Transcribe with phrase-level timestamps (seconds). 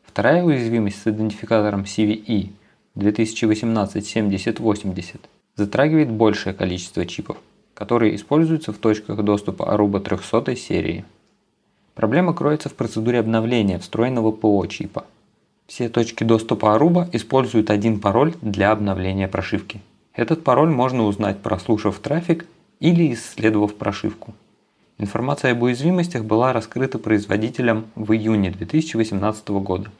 [0.03, 2.50] Вторая уязвимость с идентификатором CVE
[2.97, 5.21] 2018-7080
[5.55, 7.37] затрагивает большее количество чипов,
[7.75, 11.05] которые используются в точках доступа Aruba 300 серии.
[11.95, 15.05] Проблема кроется в процедуре обновления встроенного ПО чипа–
[15.67, 19.81] все точки доступа Aruba используют один пароль для обновления прошивки.
[20.14, 22.47] Этот пароль можно узнать, прослушав трафик
[22.81, 24.34] или исследовав прошивку.
[24.98, 29.91] Информация об уязвимостях была раскрыта производителем в июне 2018 года.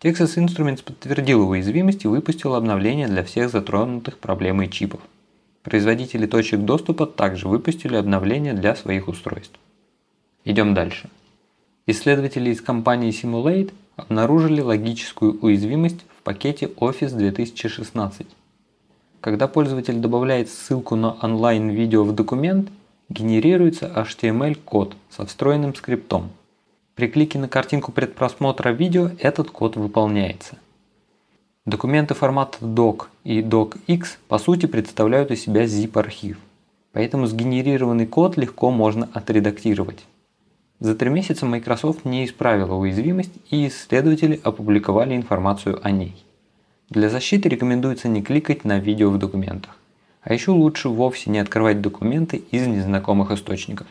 [0.00, 5.00] Texas Instruments подтвердил уязвимость и выпустил обновление для всех затронутых проблемой чипов.
[5.62, 9.58] Производители точек доступа также выпустили обновление для своих устройств.
[10.44, 11.08] Идем дальше.
[11.86, 18.26] Исследователи из компании Simulate обнаружили логическую уязвимость в пакете Office 2016.
[19.20, 22.70] Когда пользователь добавляет ссылку на онлайн-видео в документ,
[23.08, 26.30] генерируется HTML-код со встроенным скриптом.
[26.94, 30.56] При клике на картинку предпросмотра видео этот код выполняется.
[31.66, 36.36] Документы формата doc и docx по сути представляют из себя zip-архив,
[36.92, 40.06] поэтому сгенерированный код легко можно отредактировать.
[40.80, 46.24] За три месяца Microsoft не исправила уязвимость и исследователи опубликовали информацию о ней.
[46.88, 49.76] Для защиты рекомендуется не кликать на видео в документах,
[50.22, 53.88] а еще лучше вовсе не открывать документы из незнакомых источников.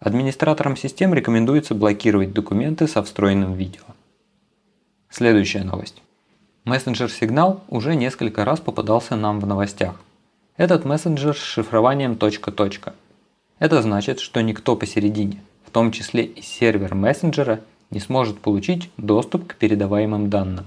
[0.00, 3.84] Администраторам систем рекомендуется блокировать документы со встроенным видео.
[5.08, 6.02] Следующая новость.
[6.64, 9.98] Мессенджер Signal уже несколько раз попадался нам в новостях.
[10.58, 12.18] Этот мессенджер с шифрованием.
[13.58, 15.40] Это значит, что никто посередине–
[15.72, 17.60] том числе и сервер мессенджера,
[17.90, 20.66] не сможет получить доступ к передаваемым данным.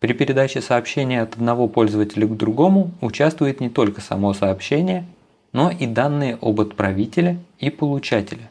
[0.00, 5.06] При передаче сообщения от одного пользователя к другому участвует не только само сообщение,
[5.52, 8.50] но и данные об отправителе и получателе.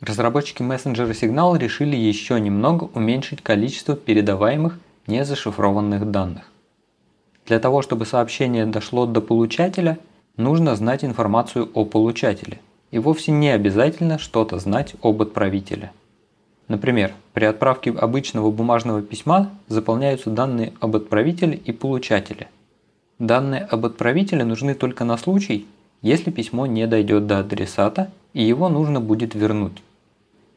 [0.00, 6.50] Разработчики мессенджера Signal решили еще немного уменьшить количество передаваемых незашифрованных данных.
[7.46, 9.98] Для того, чтобы сообщение дошло до получателя,
[10.36, 12.60] нужно знать информацию о получателе
[12.90, 15.92] и вовсе не обязательно что-то знать об отправителе.
[16.68, 22.48] Например, при отправке обычного бумажного письма заполняются данные об отправителе и получателе.
[23.18, 25.66] Данные об отправителе нужны только на случай,
[26.02, 29.82] если письмо не дойдет до адресата и его нужно будет вернуть.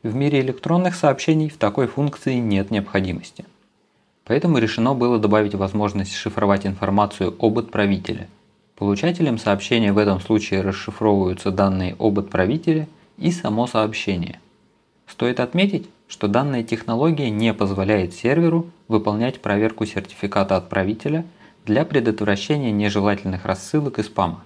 [0.03, 3.45] В мире электронных сообщений в такой функции нет необходимости.
[4.25, 8.27] Поэтому решено было добавить возможность шифровать информацию об отправителе–
[8.79, 14.39] Получателем сообщения в этом случае расшифровываются данные об отправителе и само сообщение.
[15.05, 21.25] Стоит отметить, что данная технология не позволяет серверу выполнять проверку сертификата отправителя
[21.65, 24.45] для предотвращения нежелательных рассылок и спама.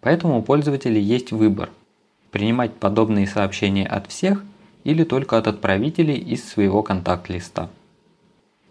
[0.00, 1.70] Поэтому у пользователей есть выбор–
[2.30, 4.44] принимать подобные сообщения от всех
[4.84, 7.68] или только от отправителей из своего контакт-листа.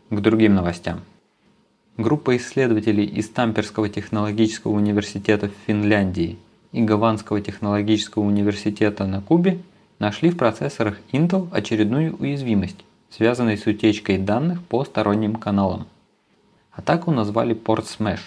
[0.09, 1.01] К другим новостям.
[1.97, 6.37] Группа исследователей из Тамперского технологического университета в Финляндии
[6.73, 9.59] и Гаванского технологического университета на Кубе
[9.97, 15.87] нашли в процессорах Intel очередную уязвимость, связанную с утечкой данных по сторонним каналам.
[16.73, 18.20] Атаку назвали Port Smash.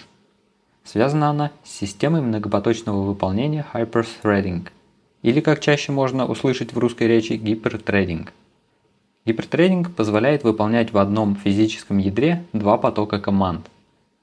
[0.83, 4.67] Связана она с системой многопоточного выполнения Hyperthreading,
[5.21, 8.33] или как чаще можно услышать в русской речи гипертрединг.
[9.25, 13.69] Гипертрейдинг позволяет выполнять в одном физическом ядре два потока команд.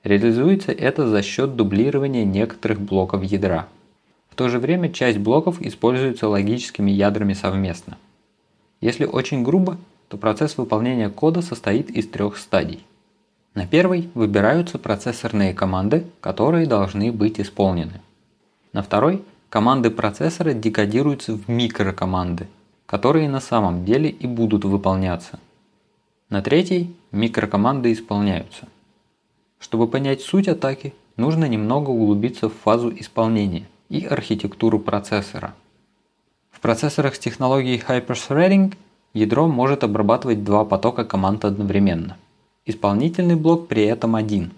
[0.03, 3.69] Реализуется это за счет дублирования некоторых блоков ядра.
[4.31, 7.99] В то же время часть блоков используется логическими ядрами совместно.
[8.81, 9.79] Если очень грубо,
[10.09, 12.85] то процесс выполнения кода состоит из трех стадий.
[13.55, 18.01] На первой выбираются процессорные команды, которые должны быть исполнены.
[18.73, 22.47] На второй команды процессора декодируются в микрокоманды,
[22.87, 25.38] которые на самом деле и будут выполняться.
[26.31, 28.69] На третьей микрокоманды исполняются.
[29.59, 35.55] Чтобы понять суть атаки, нужно немного углубиться в фазу исполнения и архитектуру процессора.
[36.50, 38.75] В процессорах с технологией Hyperthreading
[39.15, 42.17] ядро может обрабатывать два потока команд одновременно.
[42.65, 44.53] Исполнительный блок при этом один.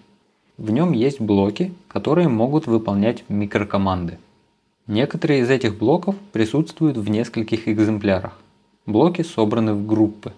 [0.57, 4.17] В нем есть блоки, которые могут выполнять микрокоманды.
[4.89, 8.39] Некоторые из этих блоков присутствуют в нескольких экземплярах.
[8.87, 10.33] Блоки собраны в группы.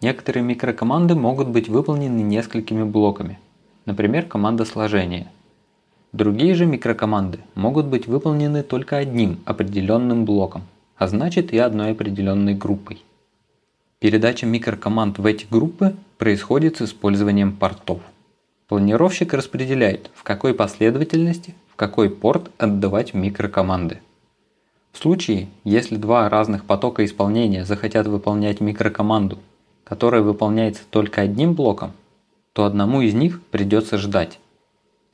[0.00, 3.40] Некоторые микрокоманды могут быть выполнены несколькими блоками,
[3.84, 5.26] например, команда сложения.
[6.12, 10.62] Другие же микрокоманды могут быть выполнены только одним определенным блоком,
[10.96, 13.02] а значит и одной определенной группой.
[13.98, 18.02] Передача микрокоманд в эти группы происходит с использованием портов.
[18.68, 23.98] Планировщик распределяет, в какой последовательности, в какой порт отдавать микрокоманды.
[24.92, 29.38] В случае, если два разных потока исполнения захотят выполнять микрокоманду,
[29.82, 31.90] которая выполняется только одним блоком,
[32.52, 34.38] то одному из них придется ждать.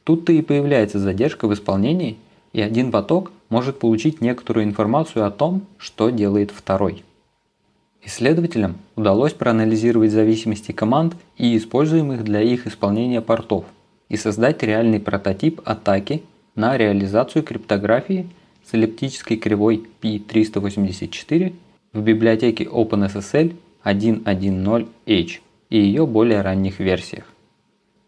[0.05, 2.19] Тут-то и появляется задержка в исполнении,
[2.53, 7.05] и один поток может получить некоторую информацию о том, что делает второй.
[8.03, 13.65] Исследователям удалось проанализировать зависимости команд и используемых для их исполнения портов
[14.11, 16.23] и создать реальный прототип атаки
[16.55, 18.29] на реализацию криптографии
[18.65, 21.55] с эллиптической кривой P384
[21.93, 27.25] в библиотеке OpenSSL 1.1.0H и ее более ранних версиях.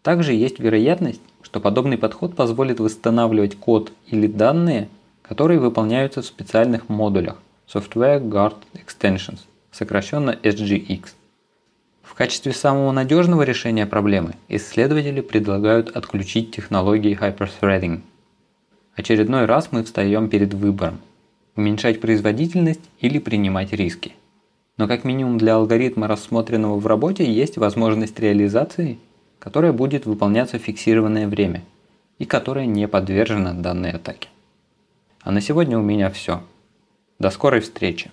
[0.01, 4.89] Также есть вероятность, что подобный подход позволит восстанавливать код или данные,
[5.21, 9.39] которые выполняются в специальных модулях Software Guard Extensions–
[9.71, 11.09] сокращенно SGX.
[12.01, 18.01] В качестве самого надежного решения проблемы исследователи предлагают отключить технологии Hyperthreading.
[18.95, 20.99] Очередной раз мы встаем перед выбором–
[21.55, 24.13] уменьшать производительность или принимать риски.
[24.77, 28.99] Но как минимум для алгоритма, рассмотренного в работе, есть возможность реализации,
[29.39, 31.63] которая будет выполняться в фиксированное время
[32.19, 34.29] и которая не подвержена данной атаке.
[35.21, 36.43] А на сегодня у меня все.
[37.17, 38.11] До скорой встречи!